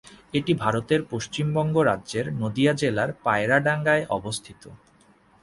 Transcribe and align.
এটি 0.33 0.53
ভারতের 0.55 1.01
পশ্চিমবঙ্গ 1.09 1.75
রাজ্যের 1.81 2.25
নদীয়া 2.41 2.73
জেলার 2.73 3.09
পায়রাডাঙ্গায় 3.23 4.03
অবস্থিত। 4.09 4.63